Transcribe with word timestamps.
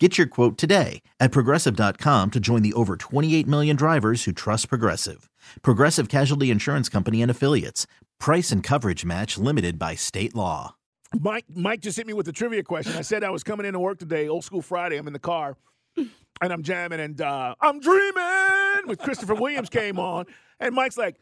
Get 0.00 0.16
your 0.16 0.28
quote 0.28 0.56
today 0.56 1.02
at 1.18 1.32
progressive.com 1.32 2.30
to 2.30 2.38
join 2.40 2.62
the 2.62 2.72
over 2.74 2.96
28 2.96 3.48
million 3.48 3.74
drivers 3.74 4.24
who 4.24 4.32
trust 4.32 4.68
Progressive. 4.68 5.28
Progressive 5.62 6.08
Casualty 6.08 6.52
Insurance 6.52 6.88
Company 6.88 7.20
and 7.20 7.30
Affiliates. 7.30 7.88
Price 8.20 8.52
and 8.52 8.62
coverage 8.62 9.04
match 9.04 9.36
limited 9.38 9.76
by 9.76 9.96
state 9.96 10.36
law. 10.36 10.76
Mike 11.18 11.46
Mike 11.52 11.80
just 11.80 11.96
hit 11.96 12.06
me 12.06 12.12
with 12.12 12.28
a 12.28 12.32
trivia 12.32 12.62
question. 12.62 12.94
I 12.94 13.00
said 13.00 13.24
I 13.24 13.30
was 13.30 13.42
coming 13.42 13.64
into 13.66 13.80
work 13.80 13.98
today, 13.98 14.28
old 14.28 14.44
school 14.44 14.60
Friday. 14.60 14.98
I'm 14.98 15.06
in 15.06 15.14
the 15.14 15.18
car 15.18 15.56
and 15.96 16.52
I'm 16.52 16.62
jamming 16.62 17.00
and 17.00 17.20
uh, 17.20 17.54
I'm 17.60 17.80
dreaming 17.80 18.86
with 18.86 18.98
Christopher 19.00 19.34
Williams 19.34 19.68
came 19.68 19.98
on. 19.98 20.26
And 20.60 20.74
Mike's 20.74 20.98
like, 20.98 21.16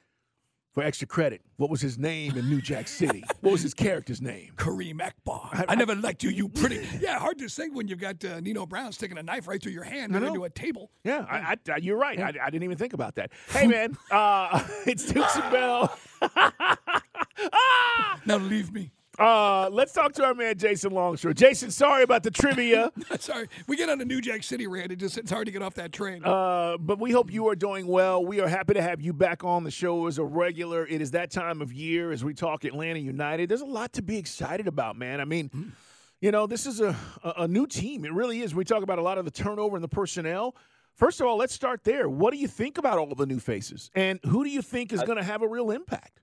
for 0.77 0.83
extra 0.83 1.09
credit, 1.09 1.41
what 1.57 1.71
was 1.71 1.81
his 1.81 1.97
name 1.97 2.37
in 2.37 2.51
New 2.51 2.61
Jack 2.61 2.87
City? 2.87 3.25
What 3.41 3.53
was 3.53 3.63
his 3.63 3.75
character's 3.75 4.21
name? 4.21 4.53
Kareem 4.57 5.01
Akbar. 5.01 5.49
I, 5.53 5.65
I, 5.69 5.75
never 5.75 5.95
liked 5.95 6.23
you, 6.23 6.31
you 6.31 6.49
pretty. 6.49 6.87
Yeah, 7.01 7.19
hard 7.19 7.39
to 7.39 7.49
say 7.49 7.69
when 7.69 7.87
you've 7.87 8.01
got 8.01 8.23
uh, 8.25 8.41
Nino 8.41 8.67
Brown 8.67 8.93
sticking 8.93 9.17
a 9.17 9.23
knife 9.23 9.47
right 9.47 9.63
through 9.63 9.73
your 9.73 9.85
hand 9.85 10.15
and 10.15 10.25
into 10.25 10.45
a 10.45 10.51
table. 10.51 10.91
Yeah, 11.05 11.25
I, 11.31 11.57
I, 11.71 11.77
you're 11.77 11.97
right. 11.97 12.19
Yeah. 12.19 12.33
I, 12.43 12.51
didn't 12.51 12.65
even 12.65 12.77
think 12.77 12.93
about 12.93 13.15
that. 13.15 13.31
Hey, 13.49 13.69
man, 13.69 13.97
uh, 14.11 14.67
it's 14.87 15.11
Dukes 15.11 15.37
and 15.37 15.51
Bell. 15.51 15.97
now 18.27 18.37
leave 18.37 18.73
me. 18.73 18.91
Uh, 19.19 19.69
let's 19.73 19.93
talk 19.93 20.13
to 20.13 20.25
our 20.25 20.35
man 20.35 20.59
Jason 20.59 20.93
Longshore. 20.93 21.33
Jason, 21.33 21.71
sorry 21.71 22.03
about 22.03 22.23
the 22.23 22.31
trivia. 22.31 22.91
sorry, 23.19 23.49
we 23.67 23.77
get 23.77 23.89
on 23.89 24.01
a 24.01 24.05
New 24.05 24.21
Jack 24.21 24.43
City 24.43 24.67
rant. 24.67 24.93
It 24.93 24.97
just 24.97 25.17
it's 25.17 25.31
hard 25.31 25.47
to 25.47 25.53
get 25.53 25.63
off 25.63 25.75
that 25.75 25.93
train. 25.93 26.25
Uh, 26.25 26.77
but 26.79 26.99
we 26.99 27.13
hope 27.13 27.33
you 27.33 27.49
are 27.49 27.57
doing 27.57 27.87
well. 27.87 28.25
We 28.25 28.41
are 28.41 28.49
happy 28.49 28.75
to 28.75 28.83
have 28.83 29.01
you 29.01 29.13
back 29.13 29.45
on 29.45 29.65
the 29.65 29.71
show 29.71 30.07
as 30.07 30.19
a 30.19 30.25
regular. 30.25 30.87
It 30.87 31.01
is 31.01 31.13
that 31.13 31.31
time 31.31 31.63
of 31.63 31.73
year 31.73 32.13
as 32.13 32.25
we 32.25 32.35
talk 32.35 32.65
Atlanta 32.65 32.99
United. 32.99 33.49
There's 33.49 33.63
a 33.63 33.67
lot 33.67 33.95
to 33.95 34.03
be 34.03 34.19
excited 34.19 34.67
about, 34.67 34.97
man. 34.97 35.21
I 35.21 35.25
mean. 35.25 35.49
Mm. 35.51 35.73
You 36.19 36.31
know, 36.31 36.47
this 36.47 36.65
is 36.65 36.81
a, 36.81 36.97
a 37.23 37.47
new 37.47 37.67
team. 37.67 38.07
It 38.07 38.13
really 38.13 38.41
is. 38.41 38.55
We 38.55 38.65
talk 38.65 38.83
about 38.83 38.99
a 38.99 39.03
lot 39.03 39.19
of 39.19 39.27
the 39.27 39.31
turnover 39.31 39.77
and 39.77 39.85
the 39.85 39.89
personnel. 39.89 40.57
First 40.95 41.21
of 41.21 41.27
all, 41.27 41.37
let's 41.37 41.53
start 41.53 41.85
there. 41.85 42.09
What 42.09 42.33
do 42.33 42.39
you 42.39 42.49
think 42.49 42.79
about 42.79 42.99
all 42.99 43.15
the 43.15 43.27
new 43.27 43.39
faces? 43.39 43.91
And 43.95 44.19
who 44.25 44.43
do 44.43 44.49
you 44.49 44.63
think 44.63 44.95
is 44.95 45.03
going 45.03 45.19
to 45.19 45.23
have 45.23 45.43
a 45.43 45.47
real 45.47 45.71
impact? 45.71 46.23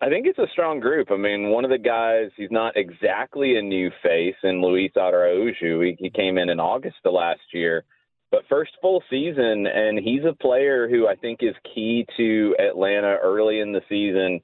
I 0.00 0.08
think 0.08 0.26
it's 0.26 0.38
a 0.38 0.46
strong 0.52 0.78
group. 0.78 1.10
I 1.10 1.16
mean, 1.16 1.50
one 1.50 1.64
of 1.64 1.70
the 1.70 1.78
guys, 1.78 2.30
he's 2.36 2.52
not 2.52 2.76
exactly 2.76 3.56
a 3.56 3.62
new 3.62 3.90
face 4.02 4.36
in 4.44 4.62
Luiz 4.62 4.92
Araujo. 4.96 5.80
He, 5.80 5.96
he 5.98 6.10
came 6.10 6.38
in 6.38 6.50
in 6.50 6.60
August 6.60 6.98
of 7.04 7.14
last 7.14 7.40
year, 7.52 7.84
but 8.30 8.42
first 8.48 8.72
full 8.80 9.02
season, 9.10 9.66
and 9.66 9.98
he's 9.98 10.24
a 10.24 10.34
player 10.34 10.88
who 10.88 11.08
I 11.08 11.16
think 11.16 11.40
is 11.42 11.54
key 11.74 12.06
to 12.16 12.54
Atlanta 12.60 13.16
early 13.20 13.58
in 13.58 13.72
the 13.72 13.80
season, 13.88 14.40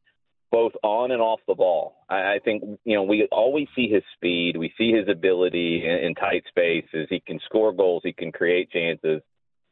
both 0.51 0.73
on 0.83 1.13
and 1.13 1.23
off 1.23 1.41
the 1.47 1.55
ball. 1.55 2.05
I, 2.09 2.35
I 2.35 2.39
think, 2.45 2.65
you 2.85 2.97
know, 2.97 3.05
we 3.05 3.29
always 3.31 3.69
see 3.77 3.89
his 3.89 4.03
speed, 4.17 4.57
we 4.57 4.73
see 4.77 4.91
his 4.91 5.09
ability 5.09 5.85
in, 5.85 6.07
in 6.07 6.15
tight 6.17 6.43
spaces. 6.49 7.07
He 7.11 7.21
can 7.21 7.39
score 7.45 7.73
goals, 7.73 8.03
he 8.05 8.13
can 8.13 8.33
create 8.33 8.73
chances. 8.73 9.23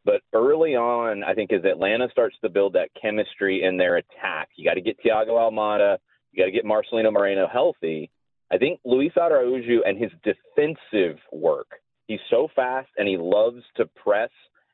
But 0.05 0.23
early 0.33 0.75
on, 0.75 1.23
I 1.23 1.35
think 1.35 1.53
as 1.53 1.65
Atlanta 1.65 2.09
starts 2.11 2.37
to 2.43 2.49
build 2.49 2.73
that 2.73 2.91
chemistry 3.01 3.63
in 3.63 3.77
their 3.77 3.97
attack, 3.97 4.49
you 4.57 4.65
got 4.65 4.75
to 4.75 4.81
get 4.81 4.99
Thiago 5.05 5.31
Almada, 5.31 5.99
you 6.33 6.43
got 6.43 6.47
to 6.47 6.53
get 6.53 6.65
Marcelino 6.65 7.13
Moreno 7.13 7.47
healthy. 7.51 8.11
I 8.51 8.59
think 8.59 8.81
Luiz 8.85 9.13
Araujo 9.17 9.83
and 9.87 9.97
his 9.97 10.11
defensive 10.25 11.19
work, 11.33 11.69
he's 12.07 12.21
so 12.31 12.49
fast 12.55 12.89
and 12.97 13.09
he 13.09 13.17
loves 13.17 13.63
to 13.77 13.87
press 13.87 14.31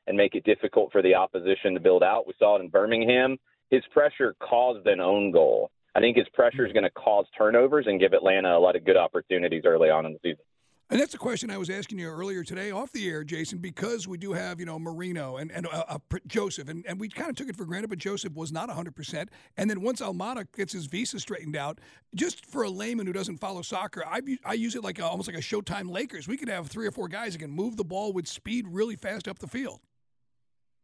and 0.06 0.16
make 0.16 0.34
it 0.34 0.44
difficult 0.44 0.90
for 0.90 1.02
the 1.02 1.14
opposition 1.14 1.74
to 1.74 1.80
build 1.80 2.02
out. 2.02 2.26
We 2.26 2.32
saw 2.38 2.56
it 2.56 2.62
in 2.62 2.70
Birmingham. 2.70 3.36
His 3.70 3.82
pressure 3.92 4.34
caused 4.40 4.86
an 4.86 5.00
own 5.00 5.30
goal. 5.30 5.70
I 5.94 6.00
think 6.00 6.16
his 6.16 6.28
pressure 6.32 6.64
is 6.64 6.70
mm. 6.70 6.74
going 6.74 6.84
to 6.84 6.90
cause 6.90 7.26
turnovers 7.36 7.86
and 7.86 8.00
give 8.00 8.14
Atlanta 8.14 8.56
a 8.56 8.58
lot 8.58 8.76
of 8.76 8.84
good 8.84 8.96
opportunities 8.96 9.64
early 9.66 9.90
on 9.90 10.06
in 10.06 10.12
the 10.12 10.18
season. 10.22 10.44
And 10.90 10.98
that's 10.98 11.12
a 11.12 11.18
question 11.18 11.50
I 11.50 11.58
was 11.58 11.68
asking 11.68 11.98
you 11.98 12.08
earlier 12.08 12.42
today 12.42 12.70
off 12.70 12.92
the 12.92 13.06
air, 13.10 13.22
Jason, 13.22 13.58
because 13.58 14.08
we 14.08 14.16
do 14.16 14.32
have, 14.32 14.58
you 14.58 14.64
know, 14.64 14.78
Moreno 14.78 15.36
and, 15.36 15.52
and 15.52 15.66
uh, 15.66 15.84
uh, 15.86 15.98
Josef, 16.26 16.70
and, 16.70 16.82
and 16.86 16.98
we 16.98 17.10
kind 17.10 17.28
of 17.28 17.36
took 17.36 17.46
it 17.46 17.56
for 17.56 17.66
granted, 17.66 17.90
but 17.90 17.98
Josef 17.98 18.34
was 18.34 18.52
not 18.52 18.70
100%. 18.70 19.28
And 19.58 19.68
then 19.68 19.82
once 19.82 20.00
Almada 20.00 20.46
gets 20.56 20.72
his 20.72 20.86
visa 20.86 21.20
straightened 21.20 21.56
out, 21.56 21.78
just 22.14 22.46
for 22.46 22.62
a 22.62 22.70
layman 22.70 23.06
who 23.06 23.12
doesn't 23.12 23.36
follow 23.36 23.60
soccer, 23.60 24.02
I, 24.06 24.22
I 24.46 24.54
use 24.54 24.76
it 24.76 24.82
like 24.82 24.98
a, 24.98 25.04
almost 25.04 25.28
like 25.28 25.36
a 25.36 25.42
Showtime 25.42 25.90
Lakers. 25.90 26.26
We 26.26 26.38
could 26.38 26.48
have 26.48 26.68
three 26.68 26.86
or 26.86 26.90
four 26.90 27.08
guys 27.08 27.34
that 27.34 27.40
can 27.40 27.50
move 27.50 27.76
the 27.76 27.84
ball 27.84 28.14
with 28.14 28.26
speed 28.26 28.64
really 28.66 28.96
fast 28.96 29.28
up 29.28 29.40
the 29.40 29.46
field. 29.46 29.80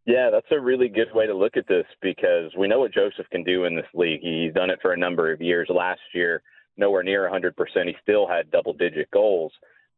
Yeah, 0.05 0.29
that's 0.31 0.47
a 0.51 0.61
really 0.61 0.89
good 0.89 1.15
way 1.15 1.27
to 1.27 1.35
look 1.35 1.57
at 1.57 1.67
this 1.67 1.87
because 2.03 2.53
we 2.59 2.69
know 2.69 2.81
what 2.81 2.93
Josef 2.93 3.25
can 3.31 3.43
do 3.43 3.65
in 3.65 3.75
this 3.75 3.87
league. 3.95 4.21
He's 4.21 4.53
done 4.53 4.69
it 4.69 4.81
for 4.83 4.93
a 4.93 4.99
number 4.99 5.33
of 5.33 5.41
years. 5.41 5.71
Last 5.71 6.03
year, 6.13 6.43
nowhere 6.77 7.03
near 7.03 7.31
100%. 7.31 7.55
He 7.87 7.97
still 8.03 8.29
had 8.29 8.51
double 8.51 8.75
digit 8.75 9.11
goals. 9.11 9.53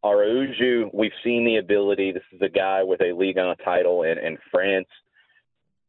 Araujo, 0.06 0.88
we've 0.92 1.10
seen 1.24 1.44
the 1.44 1.56
ability. 1.56 2.12
This 2.12 2.22
is 2.32 2.40
a 2.40 2.48
guy 2.48 2.82
with 2.84 3.00
a 3.00 3.12
league 3.12 3.38
on 3.38 3.50
a 3.50 3.56
title 3.64 4.04
in, 4.04 4.18
in 4.18 4.38
France. 4.52 4.86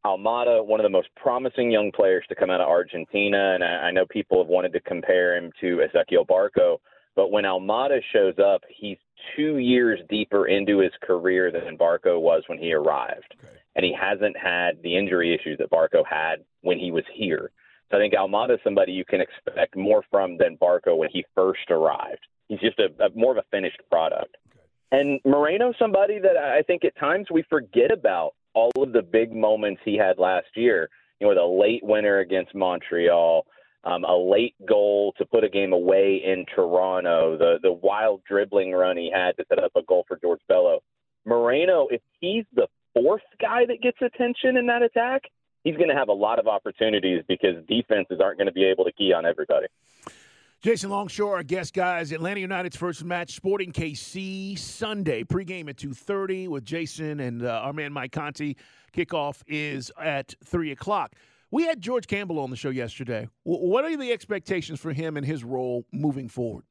Almada, 0.04 0.64
one 0.64 0.80
of 0.80 0.84
the 0.84 0.90
most 0.90 1.08
promising 1.14 1.70
young 1.70 1.92
players 1.92 2.24
to 2.28 2.34
come 2.34 2.50
out 2.50 2.60
of 2.60 2.68
Argentina, 2.68 3.54
and 3.54 3.62
I, 3.62 3.66
I 3.66 3.90
know 3.92 4.06
people 4.06 4.42
have 4.42 4.48
wanted 4.48 4.72
to 4.72 4.80
compare 4.80 5.36
him 5.36 5.52
to 5.60 5.82
Ezequiel 5.86 6.26
Barco, 6.26 6.78
but 7.14 7.30
when 7.30 7.44
Almada 7.44 8.00
shows 8.12 8.34
up, 8.38 8.62
he's 8.68 8.96
two 9.36 9.58
years 9.58 10.00
deeper 10.08 10.48
into 10.48 10.78
his 10.78 10.92
career 11.02 11.52
than 11.52 11.78
Barco 11.78 12.20
was 12.20 12.42
when 12.48 12.58
he 12.58 12.72
arrived, 12.72 13.36
okay. 13.40 13.52
and 13.76 13.84
he 13.84 13.92
hasn't 13.92 14.36
had 14.36 14.82
the 14.82 14.96
injury 14.96 15.32
issues 15.32 15.58
that 15.58 15.70
Barco 15.70 16.04
had 16.08 16.44
when 16.62 16.78
he 16.78 16.90
was 16.90 17.04
here. 17.14 17.50
So 17.90 17.98
I 17.98 18.00
think 18.00 18.14
Almada 18.14 18.54
is 18.54 18.60
somebody 18.64 18.92
you 18.92 19.04
can 19.04 19.20
expect 19.20 19.76
more 19.76 20.02
from 20.10 20.38
than 20.38 20.56
Barco 20.56 20.96
when 20.96 21.08
he 21.12 21.24
first 21.34 21.70
arrived. 21.70 22.26
He's 22.48 22.60
just 22.60 22.78
a, 22.78 22.88
a 23.04 23.10
more 23.14 23.32
of 23.32 23.38
a 23.38 23.44
finished 23.50 23.80
product. 23.90 24.36
And 24.90 25.20
Moreno, 25.24 25.72
somebody 25.78 26.18
that 26.18 26.36
I 26.36 26.62
think 26.62 26.84
at 26.84 26.96
times 26.98 27.26
we 27.30 27.44
forget 27.48 27.90
about 27.90 28.34
all 28.54 28.72
of 28.78 28.92
the 28.92 29.02
big 29.02 29.34
moments 29.34 29.82
he 29.84 29.96
had 29.96 30.18
last 30.18 30.48
year. 30.54 30.88
You 31.20 31.26
know, 31.26 31.34
the 31.34 31.44
late 31.44 31.84
winner 31.84 32.20
against 32.20 32.54
Montreal, 32.54 33.44
um, 33.84 34.04
a 34.04 34.16
late 34.16 34.54
goal 34.66 35.12
to 35.18 35.26
put 35.26 35.44
a 35.44 35.48
game 35.48 35.72
away 35.72 36.22
in 36.24 36.46
Toronto, 36.54 37.36
the 37.36 37.58
the 37.62 37.72
wild 37.72 38.22
dribbling 38.26 38.72
run 38.72 38.96
he 38.96 39.10
had 39.12 39.36
to 39.36 39.44
set 39.48 39.62
up 39.62 39.72
a 39.76 39.82
goal 39.82 40.04
for 40.08 40.16
George 40.16 40.40
Bello. 40.48 40.80
Moreno, 41.26 41.88
if 41.90 42.00
he's 42.20 42.44
the 42.54 42.68
fourth 42.94 43.22
guy 43.40 43.66
that 43.66 43.82
gets 43.82 43.98
attention 44.00 44.56
in 44.56 44.66
that 44.66 44.82
attack, 44.82 45.22
he's 45.64 45.76
going 45.76 45.88
to 45.88 45.94
have 45.94 46.08
a 46.08 46.12
lot 46.12 46.38
of 46.38 46.46
opportunities 46.46 47.22
because 47.28 47.56
defenses 47.68 48.20
aren't 48.22 48.38
going 48.38 48.46
to 48.46 48.52
be 48.52 48.64
able 48.64 48.84
to 48.84 48.92
key 48.92 49.12
on 49.12 49.26
everybody. 49.26 49.66
Jason 50.60 50.90
Longshore, 50.90 51.36
our 51.36 51.42
guest, 51.44 51.72
guys. 51.72 52.10
Atlanta 52.10 52.40
United's 52.40 52.76
first 52.76 53.04
match, 53.04 53.36
Sporting 53.36 53.70
KC, 53.70 54.58
Sunday. 54.58 55.22
Pregame 55.22 55.68
at 55.68 55.76
2.30 55.76 56.48
with 56.48 56.64
Jason 56.64 57.20
and 57.20 57.44
uh, 57.44 57.60
our 57.62 57.72
man 57.72 57.92
Mike 57.92 58.10
Conti. 58.10 58.56
Kickoff 58.92 59.40
is 59.46 59.92
at 60.02 60.34
3 60.44 60.72
o'clock. 60.72 61.14
We 61.52 61.64
had 61.64 61.80
George 61.80 62.08
Campbell 62.08 62.40
on 62.40 62.50
the 62.50 62.56
show 62.56 62.70
yesterday. 62.70 63.28
What 63.44 63.84
are 63.84 63.96
the 63.96 64.10
expectations 64.10 64.80
for 64.80 64.92
him 64.92 65.16
and 65.16 65.24
his 65.24 65.44
role 65.44 65.84
moving 65.92 66.28
forward? 66.28 66.64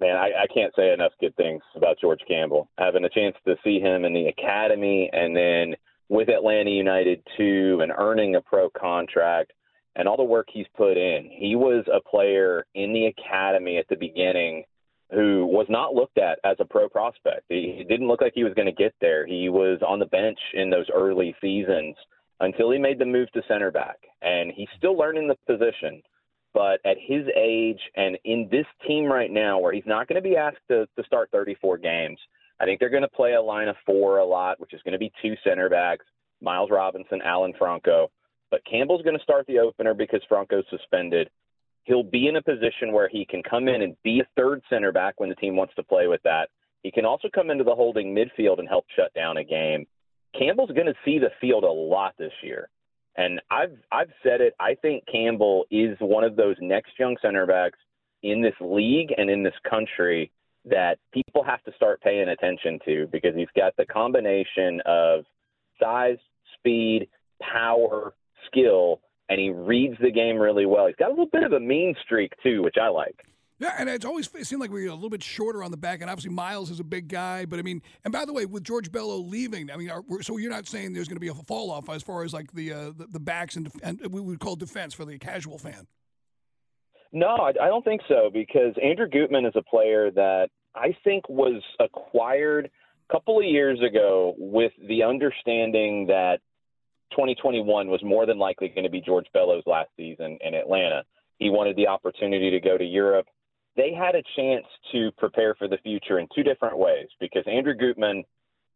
Man, 0.00 0.16
I, 0.16 0.32
I 0.42 0.46
can't 0.52 0.74
say 0.74 0.92
enough 0.92 1.12
good 1.20 1.36
things 1.36 1.62
about 1.76 2.00
George 2.00 2.20
Campbell. 2.26 2.68
Having 2.78 3.04
a 3.04 3.08
chance 3.10 3.36
to 3.46 3.54
see 3.62 3.78
him 3.78 4.04
in 4.04 4.12
the 4.12 4.26
academy 4.26 5.08
and 5.12 5.36
then 5.36 5.76
with 6.08 6.28
Atlanta 6.28 6.70
United 6.70 7.22
too, 7.36 7.78
and 7.80 7.92
earning 7.96 8.34
a 8.34 8.40
pro 8.40 8.68
contract 8.70 9.52
and 9.96 10.06
all 10.06 10.16
the 10.16 10.22
work 10.22 10.48
he's 10.52 10.66
put 10.76 10.96
in. 10.96 11.30
He 11.32 11.56
was 11.56 11.84
a 11.92 12.00
player 12.00 12.66
in 12.74 12.92
the 12.92 13.06
academy 13.06 13.78
at 13.78 13.88
the 13.88 13.96
beginning 13.96 14.64
who 15.10 15.46
was 15.46 15.66
not 15.68 15.94
looked 15.94 16.18
at 16.18 16.38
as 16.44 16.56
a 16.58 16.64
pro 16.64 16.88
prospect. 16.88 17.44
He, 17.48 17.84
didn't 17.88 18.08
look 18.08 18.20
like 18.20 18.32
he 18.34 18.44
was 18.44 18.54
going 18.54 18.66
to 18.66 18.72
get 18.72 18.94
there. 19.00 19.26
He 19.26 19.48
was 19.48 19.80
on 19.86 19.98
the 19.98 20.06
bench 20.06 20.38
in 20.52 20.68
those 20.68 20.86
early 20.94 21.34
seasons 21.40 21.96
until 22.40 22.70
he 22.70 22.78
made 22.78 22.98
the 22.98 23.04
move 23.06 23.30
to 23.32 23.42
center 23.48 23.70
back. 23.70 23.98
And 24.20 24.52
he's 24.54 24.68
still 24.76 24.96
learning 24.96 25.28
the 25.28 25.36
position. 25.46 26.02
But 26.52 26.80
at 26.84 26.96
his 27.00 27.26
age 27.36 27.80
and 27.94 28.18
in 28.24 28.48
this 28.50 28.66
team 28.86 29.06
right 29.06 29.30
now, 29.30 29.58
where 29.58 29.72
he's 29.72 29.86
not 29.86 30.08
going 30.08 30.22
to 30.22 30.28
be 30.28 30.36
asked 30.36 30.66
to, 30.68 30.86
to 30.96 31.04
start 31.04 31.30
34 31.30 31.78
games, 31.78 32.18
I 32.60 32.64
think 32.64 32.80
they're 32.80 32.90
going 32.90 33.02
to 33.02 33.08
play 33.08 33.34
a 33.34 33.42
line 33.42 33.68
of 33.68 33.76
four 33.84 34.18
a 34.18 34.24
lot, 34.24 34.58
which 34.58 34.74
is 34.74 34.80
going 34.82 34.92
to 34.92 34.98
be 34.98 35.12
two 35.22 35.34
center 35.44 35.68
backs, 35.68 36.04
Miles 36.40 36.70
Robinson, 36.70 37.20
Alan 37.22 37.52
Franco. 37.58 38.10
But 38.50 38.64
Campbell's 38.64 39.02
going 39.02 39.16
to 39.16 39.22
start 39.22 39.46
the 39.46 39.58
opener 39.58 39.94
because 39.94 40.20
Franco's 40.28 40.64
suspended. 40.70 41.30
He'll 41.84 42.02
be 42.02 42.28
in 42.28 42.36
a 42.36 42.42
position 42.42 42.92
where 42.92 43.08
he 43.08 43.24
can 43.24 43.42
come 43.42 43.68
in 43.68 43.82
and 43.82 43.96
be 44.02 44.20
a 44.20 44.28
third 44.36 44.62
center 44.68 44.92
back 44.92 45.18
when 45.18 45.28
the 45.28 45.36
team 45.36 45.56
wants 45.56 45.74
to 45.76 45.82
play 45.82 46.06
with 46.08 46.22
that. 46.24 46.48
He 46.82 46.90
can 46.90 47.04
also 47.04 47.28
come 47.32 47.50
into 47.50 47.64
the 47.64 47.74
holding 47.74 48.14
midfield 48.14 48.58
and 48.58 48.68
help 48.68 48.84
shut 48.94 49.12
down 49.14 49.36
a 49.36 49.44
game. 49.44 49.86
Campbell's 50.38 50.70
going 50.70 50.86
to 50.86 50.94
see 51.04 51.18
the 51.18 51.30
field 51.40 51.64
a 51.64 51.70
lot 51.70 52.14
this 52.18 52.32
year. 52.42 52.68
And 53.16 53.40
I've 53.50 53.76
I've 53.90 54.10
said 54.22 54.40
it. 54.40 54.54
I 54.60 54.74
think 54.74 55.04
Campbell 55.10 55.64
is 55.70 55.96
one 56.00 56.22
of 56.22 56.36
those 56.36 56.56
next 56.60 56.92
young 56.98 57.16
center 57.22 57.46
backs 57.46 57.78
in 58.22 58.42
this 58.42 58.54
league 58.60 59.12
and 59.16 59.30
in 59.30 59.42
this 59.42 59.54
country 59.68 60.30
that 60.66 60.98
people 61.12 61.42
have 61.42 61.62
to 61.64 61.72
start 61.76 62.00
paying 62.02 62.28
attention 62.28 62.78
to 62.84 63.06
because 63.10 63.34
he's 63.34 63.48
got 63.56 63.74
the 63.76 63.86
combination 63.86 64.82
of 64.84 65.24
size, 65.80 66.18
speed, 66.58 67.08
power, 67.40 68.14
skill, 68.46 69.00
and 69.28 69.40
he 69.40 69.50
reads 69.50 69.96
the 70.00 70.10
game 70.10 70.36
really 70.36 70.66
well. 70.66 70.86
He's 70.86 70.96
got 70.96 71.08
a 71.08 71.10
little 71.10 71.28
bit 71.32 71.42
of 71.42 71.52
a 71.52 71.60
mean 71.60 71.94
streak 72.04 72.32
too, 72.42 72.62
which 72.62 72.76
I 72.80 72.88
like. 72.88 73.16
Yeah, 73.58 73.74
and 73.78 73.88
it's 73.88 74.04
always 74.04 74.28
it 74.34 74.46
seemed 74.46 74.60
like 74.60 74.70
we 74.70 74.84
were 74.84 74.90
a 74.90 74.94
little 74.94 75.08
bit 75.08 75.22
shorter 75.22 75.62
on 75.62 75.70
the 75.70 75.78
back, 75.78 76.02
and 76.02 76.10
obviously 76.10 76.30
Miles 76.30 76.70
is 76.70 76.78
a 76.78 76.84
big 76.84 77.08
guy. 77.08 77.46
But 77.46 77.58
I 77.58 77.62
mean, 77.62 77.80
and 78.04 78.12
by 78.12 78.26
the 78.26 78.32
way, 78.32 78.44
with 78.44 78.64
George 78.64 78.92
Bello 78.92 79.16
leaving, 79.16 79.70
I 79.70 79.76
mean, 79.76 79.90
are, 79.90 80.02
so 80.20 80.36
you're 80.36 80.50
not 80.50 80.66
saying 80.66 80.92
there's 80.92 81.08
going 81.08 81.16
to 81.16 81.20
be 81.20 81.28
a 81.28 81.34
fall 81.34 81.70
off 81.70 81.88
as 81.88 82.02
far 82.02 82.22
as 82.22 82.34
like 82.34 82.52
the 82.52 82.72
uh, 82.72 82.84
the, 82.96 83.06
the, 83.12 83.20
backs 83.20 83.56
and, 83.56 83.72
and 83.82 83.98
we 84.12 84.20
would 84.20 84.40
call 84.40 84.56
defense 84.56 84.92
for 84.92 85.06
the 85.06 85.18
casual 85.18 85.56
fan. 85.56 85.86
No, 87.12 87.28
I, 87.28 87.50
I 87.62 87.68
don't 87.68 87.84
think 87.84 88.02
so 88.08 88.30
because 88.30 88.74
Andrew 88.82 89.08
Gutman 89.08 89.46
is 89.46 89.54
a 89.56 89.62
player 89.62 90.10
that 90.10 90.48
I 90.74 90.94
think 91.02 91.26
was 91.30 91.62
acquired 91.80 92.70
a 93.08 93.12
couple 93.12 93.38
of 93.38 93.44
years 93.46 93.80
ago 93.80 94.34
with 94.36 94.72
the 94.86 95.02
understanding 95.02 96.08
that 96.08 96.40
2021 97.12 97.88
was 97.88 98.02
more 98.02 98.26
than 98.26 98.38
likely 98.38 98.68
going 98.68 98.84
to 98.84 98.90
be 98.90 99.00
George 99.00 99.26
Bello's 99.32 99.62
last 99.66 99.90
season 99.96 100.38
in 100.40 100.54
Atlanta. 100.54 101.04
He 101.38 101.50
wanted 101.50 101.76
the 101.76 101.86
opportunity 101.86 102.50
to 102.50 102.60
go 102.60 102.78
to 102.78 102.84
Europe. 102.84 103.26
They 103.76 103.92
had 103.92 104.14
a 104.14 104.22
chance 104.36 104.64
to 104.92 105.10
prepare 105.18 105.54
for 105.54 105.68
the 105.68 105.78
future 105.78 106.18
in 106.18 106.28
two 106.34 106.42
different 106.42 106.78
ways 106.78 107.08
because 107.20 107.44
Andrew 107.46 107.74
Gutman 107.74 108.24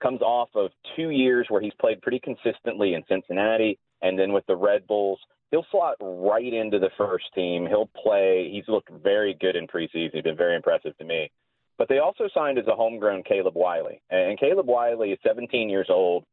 comes 0.03 0.21
off 0.21 0.49
of 0.55 0.71
two 0.97 1.11
years 1.11 1.47
where 1.49 1.61
he's 1.61 1.73
played 1.81 2.03
pretty 2.03 2.21
consistently 2.21 2.95
in 2.95 3.03
Cincinnati 3.09 3.79
and 4.03 4.19
then 4.19 4.33
with 4.33 4.47
the 4.47 4.57
Red 4.57 4.87
Bulls. 4.87 5.19
He'll 5.51 5.67
slot 5.71 5.97
right 6.01 6.53
into 6.53 6.79
the 6.79 6.91
first 6.97 7.25
team. 7.35 7.67
He'll 7.67 7.91
play. 8.03 8.51
He's 8.53 8.69
looked 8.69 8.91
very 9.03 9.37
good 9.41 9.57
in 9.57 9.67
preseason. 9.67 10.11
He's 10.13 10.23
been 10.23 10.37
very 10.37 10.55
impressive 10.55 10.97
to 10.99 11.05
me. 11.05 11.31
But 11.77 11.89
they 11.89 11.99
also 11.99 12.29
signed 12.35 12.59
as 12.59 12.67
a 12.67 12.77
homegrown 12.77 13.25
Caleb 13.25 13.55
Wiley. 13.57 14.03
And 14.11 14.39
Caleb 14.39 14.67
Wiley 14.67 15.13
is 15.13 15.19
17 15.27 15.69
years 15.69 15.89
old. 15.89 16.25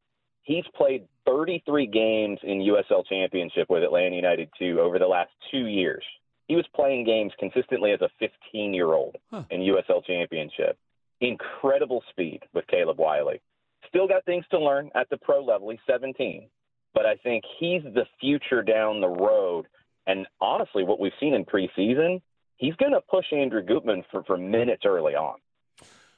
He's 0.44 0.66
played 0.76 1.08
33 1.28 1.88
games 1.88 2.40
in 2.44 2.60
USL 2.60 3.06
Championship 3.06 3.70
with 3.70 3.84
Atlanta 3.84 4.16
United 4.16 4.50
2 4.58 4.80
over 4.80 4.98
the 4.98 5.08
last 5.08 5.32
two 5.52 5.68
years. 5.68 6.04
He 6.48 6.56
was 6.56 6.66
playing 6.74 7.06
games 7.06 7.34
consistently 7.38 7.92
as 7.92 8.02
a 8.02 8.10
15 8.20 8.74
year 8.74 8.94
old 8.94 9.18
huh. 9.30 9.44
in 9.50 9.62
USL 9.62 10.04
Championship. 10.06 10.78
Incredible 11.20 12.04
speed 12.10 12.44
with 12.54 12.66
Caleb 12.68 13.00
Wiley. 13.00 13.42
Still 13.90 14.08
got 14.08 14.24
things 14.26 14.46
to 14.52 14.60
learn 14.60 14.90
at 14.96 15.10
the 15.10 15.18
pro 15.18 15.44
level. 15.44 15.70
He's 15.70 15.80
17. 15.86 16.48
But 16.94 17.06
I 17.06 17.16
think 17.18 17.44
he's 17.60 17.84
the 17.84 18.06
future 18.20 18.64
down 18.64 19.02
the 19.02 19.08
road. 19.08 19.66
And 20.08 20.26
honestly, 20.40 20.84
what 20.84 21.00
we've 21.00 21.12
seen 21.20 21.34
in 21.34 21.44
preseason, 21.44 22.22
he's 22.56 22.76
going 22.76 22.94
to 22.94 23.02
push 23.02 23.26
Andrew 23.34 23.62
Gutman 23.62 24.04
for, 24.12 24.24
for 24.24 24.38
minutes 24.38 24.84
early 24.86 25.16
on. 25.16 25.36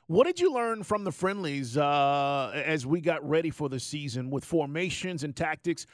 What 0.10 0.26
did 0.26 0.40
you 0.40 0.52
learn 0.52 0.82
from 0.82 1.04
the 1.04 1.12
friendlies 1.12 1.78
uh, 1.78 2.52
as 2.66 2.84
we 2.84 3.00
got 3.00 3.30
ready 3.30 3.52
for 3.52 3.70
the 3.70 3.80
season 3.80 4.32
with 4.32 4.44
formations 4.44 5.24
and 5.24 5.36
tactics? 5.36 5.86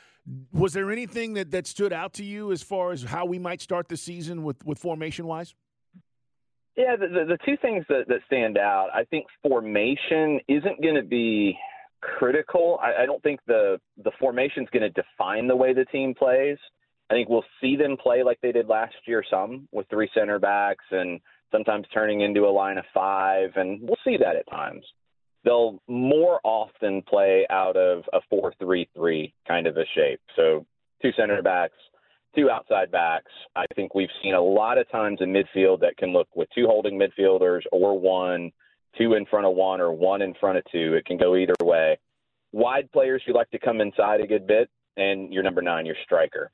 Was 0.54 0.72
there 0.72 0.90
anything 0.90 1.34
that, 1.34 1.52
that 1.52 1.68
stood 1.68 1.92
out 1.92 2.14
to 2.14 2.24
you 2.24 2.54
as 2.54 2.64
far 2.64 2.94
as 2.94 3.04
how 3.04 3.26
we 3.26 3.40
might 3.40 3.60
start 3.60 3.90
the 3.90 3.98
season 3.98 4.44
with, 4.44 4.66
with 4.66 4.80
formation 4.80 5.28
wise? 5.28 5.54
Yeah, 6.78 6.96
the, 6.96 7.10
the, 7.10 7.26
the 7.26 7.38
two 7.46 7.58
things 7.62 7.84
that, 7.90 8.08
that 8.08 8.20
stand 8.26 8.58
out, 8.58 8.88
I 8.94 9.04
think 9.04 9.26
formation 9.44 10.40
isn't 10.48 10.82
going 10.82 10.96
to 10.96 11.04
be 11.04 11.58
critical. 12.00 12.80
I, 12.82 13.04
I 13.04 13.06
don't 13.06 13.22
think 13.22 13.42
the 13.48 13.82
the 14.02 14.12
formation 14.18 14.64
is 14.64 14.70
going 14.72 14.84
to 14.84 15.02
define 15.02 15.50
the 15.50 15.58
way 15.58 15.74
the 15.74 15.84
team 15.92 16.14
plays. 16.18 16.58
I 17.10 17.16
think 17.16 17.28
we'll 17.28 17.44
see 17.60 17.76
them 17.76 17.98
play 18.02 18.24
like 18.24 18.40
they 18.42 18.54
did 18.54 18.70
last 18.70 18.96
year, 19.08 19.26
some 19.30 19.68
with 19.74 19.90
three 19.90 20.10
center 20.16 20.40
backs 20.40 20.86
and– 20.90 21.20
sometimes 21.56 21.86
turning 21.94 22.22
into 22.22 22.46
a 22.46 22.52
line 22.52 22.78
of 22.78 22.86
five, 22.94 23.52
and 23.56 23.80
we'll 23.82 23.98
see 24.04 24.18
that 24.18 24.36
at 24.36 24.50
times. 24.50 24.84
They'll 25.44 25.82
more 25.88 26.40
often 26.44 27.02
play 27.04 27.46
out 27.50 27.78
of 27.78 28.04
a 28.14 28.20
4 28.30 28.54
3 28.60 28.90
3 28.96 29.34
kind 29.48 29.68
of 29.68 29.78
a 29.78 29.86
shape. 29.96 30.20
So 30.36 30.66
two 31.02 31.12
center 31.18 31.42
backs, 31.42 31.76
two 32.36 32.50
outside 32.50 32.92
backs. 32.92 33.32
I 33.56 33.66
think 33.76 33.96
we've 33.96 34.10
seen 34.24 34.34
a 34.34 34.42
lot 34.42 34.78
of 34.78 34.90
times 34.92 35.20
in 35.22 35.32
midfield 35.32 35.82
that 35.82 35.98
can 35.98 36.14
look 36.14 36.28
with 36.36 36.50
two 36.54 36.66
holding 36.66 37.00
midfielders 37.00 37.62
or 37.72 37.98
one, 38.00 38.52
two 38.98 39.14
in 39.14 39.26
front 39.26 39.46
of 39.46 39.56
one 39.56 39.80
or 39.80 39.94
one 39.94 40.22
in 40.22 40.34
front 40.40 40.58
of 40.58 40.64
two. 40.72 40.96
It 40.96 41.06
can 41.06 41.18
go 41.18 41.36
either 41.36 41.56
way. 41.62 42.00
Wide 42.52 42.92
players 42.92 43.22
who 43.26 43.34
like 43.34 43.52
to 43.52 43.60
come 43.60 43.82
inside 43.82 44.22
a 44.22 44.28
good 44.28 44.48
bit, 44.48 44.70
and 44.98 45.32
your 45.32 45.44
number 45.44 45.62
nine, 45.62 45.86
your 45.86 45.96
striker. 46.04 46.50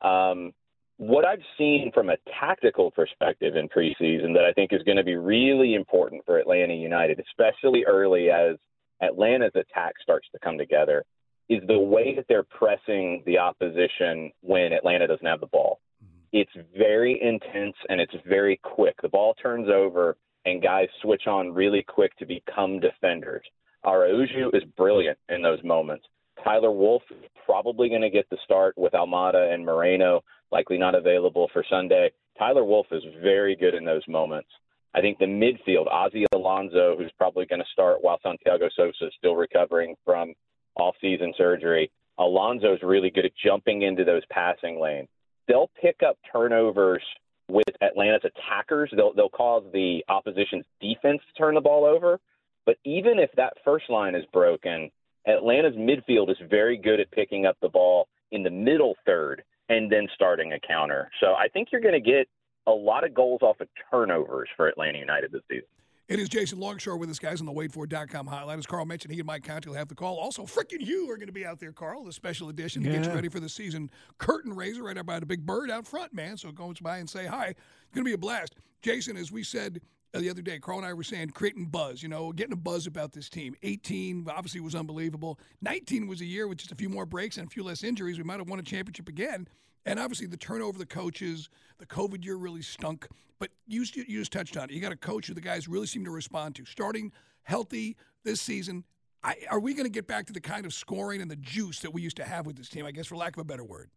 Um, 0.00 0.52
what 1.00 1.24
I've 1.24 1.40
seen 1.56 1.90
from 1.94 2.10
a 2.10 2.18
tactical 2.38 2.90
perspective 2.90 3.56
in 3.56 3.70
preseason 3.70 4.34
that 4.34 4.44
I 4.44 4.52
think 4.52 4.70
is 4.74 4.82
going 4.82 4.98
to 4.98 5.02
be 5.02 5.16
really 5.16 5.72
important 5.72 6.22
for 6.26 6.38
Atlanta 6.38 6.74
United, 6.74 7.18
especially 7.18 7.86
early 7.86 8.28
as 8.28 8.56
Atlanta's 9.00 9.52
attack 9.54 9.94
starts 10.02 10.28
to 10.32 10.38
come 10.40 10.58
together, 10.58 11.02
is 11.48 11.62
the 11.66 11.78
way 11.78 12.14
that 12.14 12.26
they're 12.28 12.42
pressing 12.42 13.22
the 13.24 13.38
opposition 13.38 14.30
when 14.42 14.74
Atlanta 14.74 15.06
doesn't 15.06 15.26
have 15.26 15.40
the 15.40 15.46
ball. 15.46 15.80
Mm-hmm. 16.04 16.20
It's 16.32 16.68
very 16.76 17.18
intense 17.22 17.76
and 17.88 17.98
it's 17.98 18.12
very 18.28 18.60
quick. 18.62 18.96
The 19.00 19.08
ball 19.08 19.32
turns 19.42 19.70
over 19.70 20.18
and 20.44 20.62
guys 20.62 20.88
switch 21.00 21.26
on 21.26 21.54
really 21.54 21.82
quick 21.82 22.14
to 22.18 22.26
become 22.26 22.78
defenders. 22.78 23.46
Araujo 23.86 24.50
is 24.52 24.64
brilliant 24.76 25.16
in 25.30 25.40
those 25.40 25.64
moments. 25.64 26.04
Tyler 26.44 26.70
Wolff 26.70 27.02
probably 27.46 27.88
going 27.88 28.02
to 28.02 28.10
get 28.10 28.28
the 28.30 28.38
start 28.44 28.76
with 28.76 28.92
Almada 28.92 29.52
and 29.52 29.64
Moreno 29.64 30.22
likely 30.52 30.78
not 30.78 30.94
available 30.94 31.48
for 31.52 31.64
Sunday. 31.68 32.10
Tyler 32.38 32.64
Wolff 32.64 32.86
is 32.90 33.02
very 33.22 33.56
good 33.56 33.74
in 33.74 33.84
those 33.84 34.06
moments. 34.08 34.48
I 34.94 35.00
think 35.00 35.18
the 35.18 35.26
midfield, 35.26 35.86
Ozzie 35.86 36.26
Alonso, 36.34 36.96
who's 36.96 37.12
probably 37.16 37.46
going 37.46 37.60
to 37.60 37.72
start 37.72 37.98
while 38.02 38.18
Santiago 38.22 38.68
Sosa 38.74 39.06
is 39.06 39.12
still 39.16 39.36
recovering 39.36 39.94
from 40.04 40.34
off-season 40.76 41.34
surgery. 41.36 41.90
Alonso 42.18 42.74
is 42.74 42.80
really 42.82 43.10
good 43.10 43.24
at 43.24 43.32
jumping 43.44 43.82
into 43.82 44.04
those 44.04 44.22
passing 44.30 44.80
lanes. 44.80 45.08
They'll 45.46 45.70
pick 45.80 46.00
up 46.06 46.18
turnovers 46.32 47.02
with 47.48 47.64
Atlanta's 47.80 48.30
attackers. 48.36 48.92
They'll 48.94 49.12
they'll 49.14 49.28
cause 49.28 49.64
the 49.72 50.04
opposition's 50.08 50.64
defense 50.80 51.20
to 51.26 51.38
turn 51.38 51.54
the 51.54 51.60
ball 51.60 51.84
over. 51.84 52.20
But 52.66 52.76
even 52.84 53.18
if 53.18 53.30
that 53.36 53.54
first 53.64 53.88
line 53.88 54.14
is 54.14 54.24
broken, 54.32 54.90
Atlanta's 55.26 55.76
midfield 55.76 56.30
is 56.30 56.36
very 56.48 56.76
good 56.76 57.00
at 57.00 57.10
picking 57.10 57.46
up 57.46 57.56
the 57.60 57.68
ball 57.68 58.08
in 58.32 58.42
the 58.42 58.50
middle 58.50 58.94
third 59.04 59.42
and 59.68 59.90
then 59.90 60.08
starting 60.14 60.52
a 60.52 60.60
counter. 60.60 61.10
So 61.20 61.34
I 61.34 61.48
think 61.48 61.68
you're 61.70 61.80
going 61.80 61.94
to 61.94 62.00
get 62.00 62.28
a 62.66 62.72
lot 62.72 63.04
of 63.04 63.14
goals 63.14 63.40
off 63.42 63.60
of 63.60 63.68
turnovers 63.90 64.48
for 64.56 64.68
Atlanta 64.68 64.98
United 64.98 65.32
this 65.32 65.42
season. 65.48 65.66
It 66.08 66.18
is 66.18 66.28
Jason 66.28 66.58
Longshore 66.58 66.96
with 66.96 67.08
us, 67.08 67.20
guys, 67.20 67.38
on 67.38 67.46
the 67.46 67.52
WadeFord.com 67.52 68.26
hotline. 68.26 68.58
As 68.58 68.66
Carl 68.66 68.84
mentioned, 68.84 69.14
he 69.14 69.20
and 69.20 69.26
Mike 69.28 69.44
Conti 69.44 69.68
will 69.68 69.76
have 69.76 69.86
the 69.86 69.94
call. 69.94 70.18
Also, 70.18 70.42
freaking 70.42 70.84
you 70.84 71.08
are 71.08 71.16
going 71.16 71.28
to 71.28 71.32
be 71.32 71.46
out 71.46 71.60
there, 71.60 71.70
Carl, 71.70 72.02
the 72.02 72.12
special 72.12 72.48
edition 72.48 72.82
to 72.82 72.90
yeah. 72.90 72.96
get 72.96 73.06
you 73.06 73.12
ready 73.12 73.28
for 73.28 73.38
the 73.38 73.48
season. 73.48 73.88
Curtain 74.18 74.52
raiser 74.52 74.82
right 74.82 74.98
up 74.98 75.06
by 75.06 75.20
the 75.20 75.26
big 75.26 75.46
bird 75.46 75.70
out 75.70 75.86
front, 75.86 76.12
man. 76.12 76.36
So 76.36 76.50
go 76.50 76.74
by 76.82 76.98
and 76.98 77.08
say 77.08 77.26
hi. 77.26 77.46
It's 77.46 77.94
going 77.94 78.04
to 78.04 78.08
be 78.08 78.14
a 78.14 78.18
blast. 78.18 78.56
Jason, 78.82 79.16
as 79.16 79.30
we 79.30 79.44
said, 79.44 79.80
Uh, 80.12 80.18
the 80.18 80.28
other 80.28 80.42
day. 80.42 80.58
Carl 80.58 80.78
and 80.78 80.86
I 80.86 80.92
were 80.92 81.04
saying 81.04 81.30
creating 81.30 81.66
buzz, 81.66 82.02
you 82.02 82.08
know, 82.08 82.32
getting 82.32 82.52
a 82.52 82.56
buzz 82.56 82.88
about 82.88 83.12
this 83.12 83.28
team. 83.28 83.54
18 83.62 84.26
obviously 84.28 84.60
was 84.60 84.74
unbelievable. 84.74 85.38
19 85.62 86.08
was 86.08 86.20
a 86.20 86.24
year 86.24 86.48
with 86.48 86.58
just 86.58 86.72
a 86.72 86.74
few 86.74 86.88
more 86.88 87.06
breaks 87.06 87.38
and 87.38 87.46
a 87.46 87.50
few 87.50 87.62
less 87.62 87.84
injuries. 87.84 88.18
We 88.18 88.24
might 88.24 88.38
have 88.38 88.48
won 88.48 88.58
a 88.58 88.62
championship 88.64 89.08
again. 89.08 89.46
And 89.86 90.00
obviously, 90.00 90.26
the 90.26 90.36
turnover 90.36 90.78
the 90.78 90.86
coaches, 90.86 91.48
the 91.78 91.86
COVID 91.86 92.24
year 92.24 92.34
really 92.34 92.62
stunk. 92.62 93.06
But 93.38 93.50
you, 93.68 93.84
you 93.94 94.18
just 94.18 94.32
touched 94.32 94.56
on 94.56 94.64
it. 94.64 94.72
You 94.72 94.80
got 94.80 94.92
a 94.92 94.96
coach 94.96 95.28
who 95.28 95.34
the 95.34 95.40
guys 95.40 95.68
really 95.68 95.86
seem 95.86 96.04
to 96.04 96.10
respond 96.10 96.56
to. 96.56 96.64
Starting 96.64 97.12
healthy 97.44 97.96
this 98.24 98.40
season, 98.40 98.84
I, 99.22 99.36
are 99.50 99.60
we 99.60 99.74
going 99.74 99.86
to 99.86 99.90
get 99.90 100.06
back 100.06 100.26
to 100.26 100.32
the 100.32 100.40
kind 100.40 100.66
of 100.66 100.74
scoring 100.74 101.22
and 101.22 101.30
the 101.30 101.36
juice 101.36 101.80
that 101.80 101.92
we 101.92 102.02
used 102.02 102.16
to 102.16 102.24
have 102.24 102.46
with 102.46 102.56
this 102.56 102.68
team? 102.68 102.84
I 102.84 102.90
guess, 102.90 103.06
for 103.06 103.16
lack 103.16 103.36
of 103.36 103.40
a 103.40 103.44
better 103.44 103.64
word. 103.64 103.90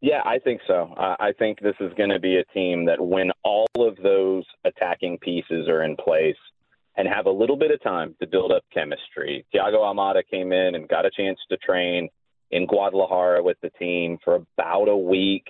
Yeah, 0.00 0.22
I 0.24 0.38
think 0.38 0.62
so. 0.66 0.94
I 0.96 1.32
think 1.38 1.60
this 1.60 1.74
is 1.78 1.92
going 1.94 2.08
to 2.08 2.18
be 2.18 2.36
a 2.36 2.44
team 2.54 2.86
that 2.86 3.00
when 3.00 3.30
all 3.44 3.68
of 3.76 3.96
those 4.02 4.44
attacking 4.64 5.18
pieces 5.18 5.68
are 5.68 5.82
in 5.82 5.96
place 5.96 6.36
and 6.96 7.06
have 7.06 7.26
a 7.26 7.30
little 7.30 7.56
bit 7.56 7.70
of 7.70 7.82
time 7.82 8.14
to 8.20 8.26
build 8.26 8.50
up 8.50 8.62
chemistry. 8.72 9.44
Thiago 9.54 9.76
Almada 9.76 10.22
came 10.28 10.52
in 10.52 10.74
and 10.74 10.88
got 10.88 11.04
a 11.04 11.10
chance 11.10 11.38
to 11.50 11.56
train 11.58 12.08
in 12.50 12.66
Guadalajara 12.66 13.42
with 13.42 13.58
the 13.62 13.70
team 13.78 14.18
for 14.24 14.36
about 14.36 14.88
a 14.88 14.96
week, 14.96 15.46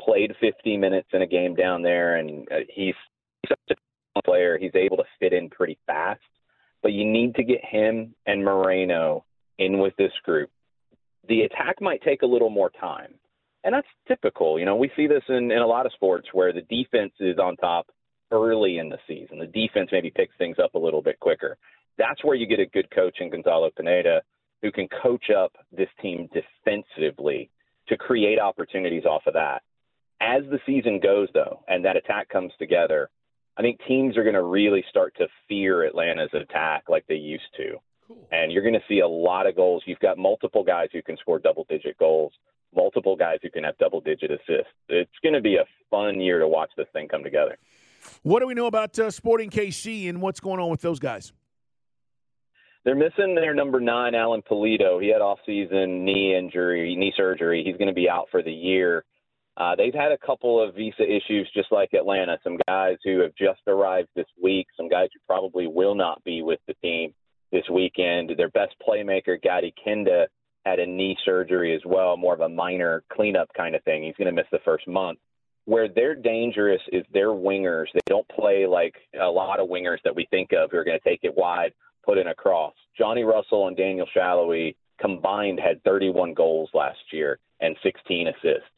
played 0.00 0.32
50 0.40 0.76
minutes 0.78 1.08
in 1.12 1.22
a 1.22 1.26
game 1.26 1.54
down 1.54 1.82
there, 1.82 2.16
and 2.16 2.48
uh, 2.50 2.56
he's 2.68 2.94
such 3.48 3.78
a 4.16 4.22
player. 4.22 4.58
He's 4.58 4.74
able 4.74 4.96
to 4.96 5.04
fit 5.18 5.32
in 5.32 5.48
pretty 5.48 5.78
fast, 5.86 6.20
but 6.82 6.92
you 6.92 7.04
need 7.04 7.34
to 7.36 7.44
get 7.44 7.64
him 7.64 8.14
and 8.26 8.44
Moreno 8.44 9.24
in 9.58 9.78
with 9.78 9.94
this 9.96 10.12
group. 10.24 10.50
The 11.28 11.42
attack 11.42 11.80
might 11.80 12.02
take 12.02 12.22
a 12.22 12.26
little 12.26 12.50
more 12.50 12.70
time, 12.70 13.14
and 13.64 13.74
that's 13.74 13.86
typical. 14.08 14.58
You 14.58 14.64
know, 14.64 14.76
we 14.76 14.90
see 14.96 15.06
this 15.06 15.22
in, 15.28 15.50
in 15.50 15.58
a 15.58 15.66
lot 15.66 15.86
of 15.86 15.92
sports 15.92 16.28
where 16.32 16.52
the 16.52 16.62
defense 16.62 17.12
is 17.20 17.38
on 17.38 17.56
top 17.56 17.88
early 18.32 18.78
in 18.78 18.88
the 18.88 18.98
season. 19.06 19.38
The 19.38 19.46
defense 19.46 19.90
maybe 19.92 20.10
picks 20.10 20.36
things 20.38 20.58
up 20.62 20.74
a 20.74 20.78
little 20.78 21.02
bit 21.02 21.18
quicker. 21.20 21.58
That's 21.98 22.24
where 22.24 22.36
you 22.36 22.46
get 22.46 22.60
a 22.60 22.66
good 22.66 22.90
coach 22.90 23.16
in 23.20 23.30
Gonzalo 23.30 23.70
Pineda 23.76 24.22
who 24.62 24.70
can 24.70 24.88
coach 25.02 25.30
up 25.30 25.52
this 25.72 25.88
team 26.00 26.28
defensively 26.32 27.50
to 27.88 27.96
create 27.96 28.38
opportunities 28.38 29.04
off 29.04 29.22
of 29.26 29.34
that. 29.34 29.62
As 30.20 30.42
the 30.50 30.60
season 30.66 31.00
goes, 31.02 31.28
though, 31.32 31.64
and 31.66 31.84
that 31.84 31.96
attack 31.96 32.28
comes 32.28 32.52
together, 32.58 33.08
I 33.56 33.62
think 33.62 33.80
teams 33.86 34.16
are 34.16 34.22
going 34.22 34.34
to 34.34 34.42
really 34.42 34.84
start 34.88 35.14
to 35.18 35.28
fear 35.48 35.84
Atlanta's 35.84 36.30
attack 36.34 36.84
like 36.88 37.06
they 37.06 37.14
used 37.16 37.42
to. 37.56 37.76
Cool. 38.06 38.28
And 38.30 38.52
you're 38.52 38.62
going 38.62 38.74
to 38.74 38.84
see 38.88 39.00
a 39.00 39.08
lot 39.08 39.46
of 39.46 39.56
goals. 39.56 39.82
You've 39.86 39.98
got 39.98 40.18
multiple 40.18 40.62
guys 40.62 40.88
who 40.92 41.02
can 41.02 41.16
score 41.16 41.38
double 41.38 41.66
digit 41.68 41.98
goals, 41.98 42.32
multiple 42.74 43.16
guys 43.16 43.38
who 43.42 43.50
can 43.50 43.64
have 43.64 43.76
double 43.78 44.00
digit 44.00 44.30
assists. 44.30 44.72
It's 44.88 45.10
going 45.22 45.34
to 45.34 45.40
be 45.40 45.56
a 45.56 45.64
fun 45.90 46.20
year 46.20 46.38
to 46.38 46.48
watch 46.48 46.70
this 46.76 46.86
thing 46.92 47.08
come 47.08 47.22
together. 47.22 47.58
What 48.22 48.40
do 48.40 48.46
we 48.46 48.54
know 48.54 48.66
about 48.66 48.98
uh, 48.98 49.10
Sporting 49.10 49.50
KC 49.50 50.08
and 50.08 50.22
what's 50.22 50.40
going 50.40 50.60
on 50.60 50.70
with 50.70 50.80
those 50.80 50.98
guys? 50.98 51.32
They're 52.84 52.94
missing 52.94 53.34
their 53.34 53.52
number 53.52 53.78
nine, 53.78 54.14
Alan 54.14 54.40
Pulido. 54.40 55.02
He 55.02 55.08
had 55.08 55.20
off-season 55.20 56.04
knee 56.04 56.34
injury, 56.34 56.96
knee 56.96 57.12
surgery. 57.14 57.62
He's 57.64 57.76
going 57.76 57.88
to 57.88 57.94
be 57.94 58.08
out 58.08 58.28
for 58.30 58.42
the 58.42 58.52
year. 58.52 59.04
Uh, 59.56 59.76
they've 59.76 59.92
had 59.92 60.12
a 60.12 60.18
couple 60.18 60.62
of 60.62 60.74
visa 60.74 61.02
issues, 61.02 61.50
just 61.54 61.70
like 61.70 61.92
Atlanta. 61.92 62.38
Some 62.42 62.56
guys 62.66 62.96
who 63.04 63.20
have 63.20 63.34
just 63.34 63.60
arrived 63.66 64.08
this 64.16 64.26
week, 64.42 64.66
some 64.76 64.88
guys 64.88 65.08
who 65.12 65.20
probably 65.26 65.66
will 65.66 65.94
not 65.94 66.24
be 66.24 66.40
with 66.40 66.60
the 66.66 66.74
team 66.82 67.12
this 67.52 67.64
weekend. 67.70 68.32
Their 68.38 68.48
best 68.48 68.74
playmaker, 68.86 69.42
Gadi 69.42 69.74
Kinda, 69.84 70.28
had 70.70 70.78
a 70.78 70.86
knee 70.86 71.16
surgery 71.24 71.74
as 71.74 71.82
well, 71.84 72.16
more 72.16 72.34
of 72.34 72.40
a 72.40 72.48
minor 72.48 73.02
cleanup 73.12 73.48
kind 73.56 73.74
of 73.74 73.82
thing. 73.84 74.04
He's 74.04 74.16
going 74.16 74.26
to 74.26 74.32
miss 74.32 74.50
the 74.52 74.60
first 74.64 74.86
month. 74.86 75.18
Where 75.66 75.88
they're 75.88 76.14
dangerous 76.14 76.80
is 76.92 77.04
their 77.12 77.28
wingers. 77.28 77.86
They 77.92 78.00
don't 78.06 78.28
play 78.28 78.66
like 78.66 78.94
a 79.20 79.26
lot 79.26 79.60
of 79.60 79.68
wingers 79.68 79.98
that 80.04 80.16
we 80.16 80.26
think 80.30 80.50
of 80.52 80.70
who 80.70 80.78
are 80.78 80.84
going 80.84 80.98
to 80.98 81.08
take 81.08 81.20
it 81.22 81.36
wide 81.36 81.72
put 82.04 82.18
in 82.18 82.28
a 82.28 82.34
cross. 82.34 82.74
Johnny 82.96 83.24
Russell 83.24 83.68
and 83.68 83.76
Daniel 83.76 84.06
Salloi 84.16 84.74
combined 85.00 85.60
had 85.60 85.82
31 85.84 86.34
goals 86.34 86.70
last 86.72 86.98
year 87.12 87.38
and 87.60 87.76
16 87.82 88.28
assists. 88.28 88.70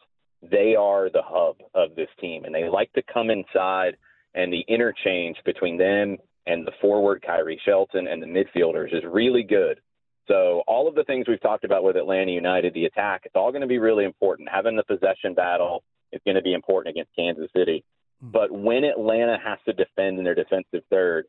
They 0.43 0.75
are 0.75 1.09
the 1.09 1.23
hub 1.25 1.57
of 1.75 1.95
this 1.95 2.09
team, 2.21 2.45
and 2.45 2.55
they 2.55 2.69
like 2.69 2.93
to 2.95 3.03
come 3.03 3.31
inside, 3.31 3.97
and 4.35 4.53
the 4.53 4.65
interchange 4.67 5.37
between 5.45 5.79
them 5.79 6.19
and 6.47 6.67
the 6.67 6.73
forward, 6.81 7.25
Khiry 7.27 7.59
Shelton, 7.65 8.09
and 8.09 8.21
the 8.21 8.27
midfielders 8.27 8.93
is 8.93 9.05
really 9.05 9.45
good. 9.45 9.81
So 10.29 10.63
all 10.67 10.89
of 10.89 10.95
the 10.95 11.05
things 11.05 11.27
we've 11.29 11.41
talked 11.41 11.65
about 11.65 11.83
with 11.83 11.97
Atlanta 11.97 12.31
United, 12.31 12.75
the 12.75 12.85
attack, 12.85 13.23
it's 13.25 13.35
all 13.35 13.51
going 13.51 13.63
to 13.63 13.67
be 13.67 13.79
really 13.79 14.05
important. 14.05 14.49
Having 14.49 14.77
the 14.77 14.85
possession 14.85 15.35
battle 15.35 15.83
is 16.13 16.21
going 16.25 16.37
to 16.37 16.43
be 16.43 16.53
important 16.53 16.95
against 16.95 17.15
Kansas 17.17 17.51
City. 17.55 17.85
Hmm. 18.21 18.31
But 18.31 18.53
when 18.53 18.85
Atlanta 18.85 19.39
has 19.45 19.59
to 19.67 19.73
defend 19.73 20.19
in 20.19 20.25
their 20.25 20.35
defensive 20.35 20.83
third, 20.91 21.27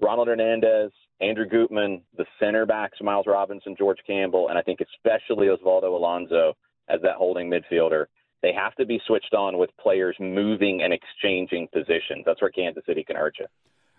Ronald 0.00 0.28
Hernandez, 0.28 0.90
Andrew 1.20 1.46
Gutman, 1.46 2.02
the 2.16 2.26
center 2.38 2.66
backs, 2.66 2.98
Miles 3.00 3.26
Robinson, 3.26 3.74
George 3.78 3.98
Campbell, 4.06 4.48
and 4.48 4.58
I 4.58 4.62
think 4.62 4.80
especially 4.80 5.46
Osvaldo 5.46 5.84
Alonso 5.84 6.54
as 6.88 7.00
that 7.02 7.16
holding 7.16 7.50
midfielder. 7.50 8.06
They 8.42 8.52
have 8.52 8.74
to 8.76 8.84
be 8.84 9.00
switched 9.06 9.34
on 9.34 9.56
with 9.56 9.70
players 9.80 10.16
moving 10.20 10.82
and 10.82 10.92
exchanging 10.92 11.68
positions. 11.72 12.24
That's 12.26 12.40
where 12.42 12.50
Kansas 12.50 12.84
City 12.86 13.02
can 13.02 13.16
hurt 13.16 13.36
you. 13.38 13.46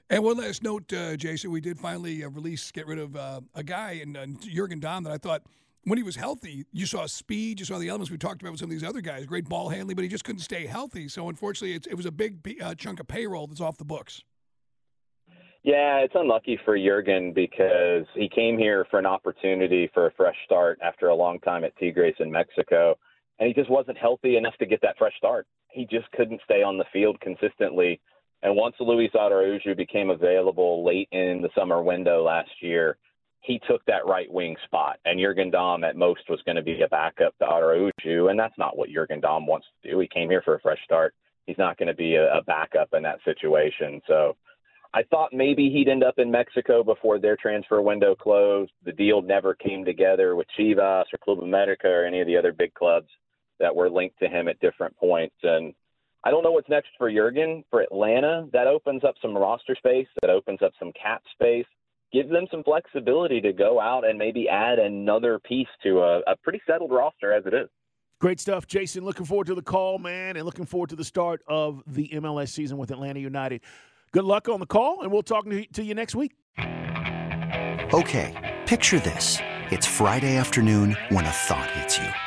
And 0.10 0.24
one 0.24 0.38
last 0.38 0.64
note, 0.64 0.92
uh, 0.94 1.18
Jason, 1.18 1.52
we 1.52 1.60
did 1.60 1.78
finally 1.78 2.24
uh, 2.24 2.30
release, 2.30 2.72
get 2.72 2.88
rid 2.88 2.98
of 2.98 3.16
uh, 3.18 3.42
a 3.56 3.64
guy 3.64 4.00
in 4.02 4.16
uh, 4.16 4.26
Jurgen 4.40 4.80
Damm 4.80 5.04
that 5.04 5.12
I 5.12 5.18
thought 5.18 5.44
when 5.84 5.98
he 5.98 6.04
was 6.04 6.16
healthy, 6.16 6.66
you 6.72 6.86
saw 6.86 7.06
speed, 7.06 7.60
you 7.60 7.66
saw 7.66 7.78
the 7.78 7.90
elements 7.90 8.10
we 8.10 8.18
talked 8.18 8.42
about 8.42 8.52
with 8.52 8.60
some 8.60 8.68
of 8.68 8.72
these 8.72 8.88
other 8.88 9.02
guys, 9.02 9.26
great 9.26 9.50
ball 9.50 9.70
handling, 9.70 9.96
but 9.96 10.04
he 10.04 10.10
just 10.10 10.24
couldn't 10.24 10.42
stay 10.42 10.66
healthy. 10.66 11.10
So 11.10 11.28
unfortunately, 11.28 11.76
it 11.76 11.96
was 11.96 12.06
a 12.06 12.12
big 12.12 12.58
uh, 12.62 12.76
chunk 12.76 13.02
of 13.02 13.08
payroll 13.08 13.48
that's 13.48 13.62
off 13.62 13.78
the 13.78 13.86
books. 13.86 14.24
Yeah, 15.64 15.98
it's 15.98 16.14
unlucky 16.16 16.58
for 16.64 16.78
Jurgen 16.78 17.34
because 17.34 18.06
he 18.16 18.30
came 18.30 18.58
here 18.58 18.86
for 18.90 19.00
an 19.00 19.06
opportunity 19.06 19.90
for 19.94 20.08
a 20.08 20.12
fresh 20.12 20.36
start 20.46 20.80
after 20.82 21.10
a 21.10 21.16
long 21.16 21.40
time 21.40 21.66
at 21.66 21.76
Tigres 21.78 22.16
in 22.20 22.32
Mexico, 22.32 22.96
and 23.40 23.48
he 23.48 23.54
just 23.54 23.70
wasn't 23.70 23.98
healthy 23.98 24.38
enough 24.38 24.56
to 24.60 24.66
get 24.66 24.82
that 24.84 24.98
fresh 24.98 25.16
start. 25.18 25.48
He 25.70 25.86
just 25.86 26.10
couldn't 26.12 26.40
stay 26.46 26.64
on 26.64 26.78
the 26.78 26.86
field 26.94 27.20
consistently. 27.20 28.00
And 28.44 28.56
once 28.56 28.76
Luiz 28.80 29.12
Araujo 29.16 29.74
became 29.76 30.10
available 30.10 30.86
late 30.86 31.10
in 31.12 31.42
the 31.42 31.50
summer 31.56 31.82
window 31.82 32.24
last 32.24 32.52
year, 32.62 32.98
he 33.42 33.60
took 33.68 33.84
that 33.86 34.06
right 34.06 34.32
wing 34.32 34.56
spot. 34.66 35.00
And 35.06 35.20
Jurgen 35.20 35.50
Damm 35.50 35.84
at 35.84 35.96
most 35.96 36.30
was 36.30 36.42
going 36.46 36.58
to 36.58 36.62
be 36.62 36.82
a 36.82 36.88
backup 36.88 37.38
to 37.40 37.46
Araujo, 37.46 38.28
and 38.28 38.40
that's 38.40 38.58
not 38.58 38.78
what 38.78 38.90
Jurgen 38.90 39.22
Damm 39.22 39.48
wants 39.48 39.68
to 39.82 39.92
do. 39.92 40.00
He 40.00 40.08
came 40.08 40.30
here 40.30 40.42
for 40.44 40.56
a 40.56 40.60
fresh 40.60 40.84
start. 40.84 41.14
He's 41.46 41.58
not 41.58 41.78
going 41.78 41.88
to 41.88 41.96
be 41.96 42.16
a, 42.16 42.38
a 42.38 42.44
backup 42.44 42.90
in 42.94 43.04
that 43.04 43.20
situation. 43.24 44.02
So 44.06 44.36
I 44.94 45.04
thought 45.04 45.34
maybe 45.34 45.70
he'd 45.70 45.90
end 45.90 46.04
up 46.04 46.20
in 46.20 46.30
Mexico 46.30 46.84
before 46.84 47.20
their 47.20 47.38
transfer 47.38 47.82
window 47.82 48.16
closed. 48.16 48.72
The 48.84 48.92
deal 48.92 49.22
never 49.22 49.54
came 49.54 49.86
together 49.86 50.36
with 50.36 50.48
Chivas 50.58 51.06
or 51.14 51.18
Club 51.24 51.40
America 51.40 51.88
or 51.88 52.06
any 52.06 52.22
of 52.22 52.28
the 52.28 52.38
other 52.38 52.52
big 52.52 52.74
clubs 52.74 53.10
that 53.60 53.76
were 53.76 53.90
linked 53.90 54.20
to 54.20 54.28
him 54.28 54.48
at 54.48 54.60
different 54.60 54.96
points. 54.98 55.36
And 55.44 55.74
I 56.28 56.30
don't 56.30 56.44
know 56.44 56.52
what's 56.52 56.68
next 56.68 56.90
for 56.98 57.10
Jurgen. 57.10 57.64
For 57.70 57.80
Atlanta, 57.80 58.48
that 58.52 58.68
opens 58.68 59.06
up 59.06 59.16
some 59.22 59.34
roster 59.34 59.78
space, 59.78 60.08
that 60.22 60.30
opens 60.30 60.62
up 60.62 60.74
some 60.78 60.92
cap 60.92 61.22
space, 61.32 61.66
gives 62.12 62.30
them 62.30 62.48
some 62.52 62.64
flexibility 62.64 63.40
to 63.40 63.54
go 63.54 63.80
out 63.80 64.06
and 64.06 64.20
maybe 64.20 64.50
add 64.50 64.78
another 64.78 65.40
piece 65.40 65.70
to 65.84 66.00
a, 66.00 66.20
a 66.28 66.36
pretty 66.44 66.60
settled 66.68 66.92
roster 66.92 67.32
as 67.32 67.46
it 67.46 67.54
is. 67.54 67.70
Great 68.20 68.42
stuff, 68.42 68.68
Jason. 68.68 69.06
Looking 69.06 69.26
forward 69.26 69.48
to 69.48 69.56
the 69.56 69.62
call, 69.62 70.00
man, 70.00 70.36
and 70.36 70.46
looking 70.46 70.66
forward 70.66 70.90
to 70.90 70.98
the 70.98 71.06
start 71.06 71.44
of 71.48 71.82
the 71.88 72.10
MLS 72.16 72.50
season 72.50 72.78
with 72.78 72.92
Atlanta 72.92 73.22
United. 73.22 73.62
Good 74.12 74.26
luck 74.26 74.50
on 74.50 74.60
the 74.60 74.66
call, 74.66 75.04
and 75.04 75.12
we'll 75.14 75.24
talk 75.24 75.46
to 75.50 75.84
you 75.84 75.96
next 75.96 76.14
week. 76.14 76.34
Okay, 77.94 78.60
picture 78.66 79.00
this. 79.00 79.38
It's 79.72 79.88
Friday 79.88 80.36
afternoon 80.36 80.98
when 81.08 81.26
a 81.26 81.32
thought 81.32 81.72
hits 81.72 81.98
you. 81.98 82.27